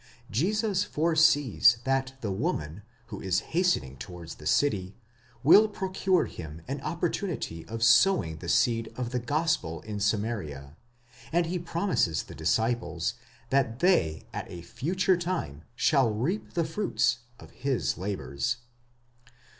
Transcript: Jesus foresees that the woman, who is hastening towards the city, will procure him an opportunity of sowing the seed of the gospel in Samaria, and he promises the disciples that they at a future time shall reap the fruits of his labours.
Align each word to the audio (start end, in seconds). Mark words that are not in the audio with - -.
Jesus 0.31 0.83
foresees 0.83 1.77
that 1.83 2.13
the 2.21 2.31
woman, 2.31 2.81
who 3.13 3.21
is 3.21 3.41
hastening 3.53 3.97
towards 3.97 4.33
the 4.41 4.47
city, 4.47 4.95
will 5.43 5.67
procure 5.67 6.25
him 6.25 6.63
an 6.67 6.81
opportunity 6.81 7.67
of 7.67 7.83
sowing 7.83 8.37
the 8.37 8.49
seed 8.49 8.91
of 8.97 9.11
the 9.11 9.19
gospel 9.19 9.81
in 9.81 9.99
Samaria, 9.99 10.75
and 11.31 11.45
he 11.45 11.59
promises 11.59 12.23
the 12.23 12.33
disciples 12.33 13.13
that 13.51 13.77
they 13.77 14.23
at 14.33 14.49
a 14.49 14.63
future 14.63 15.17
time 15.17 15.65
shall 15.75 16.11
reap 16.11 16.53
the 16.55 16.65
fruits 16.65 17.19
of 17.39 17.51
his 17.51 17.95
labours. 17.95 18.57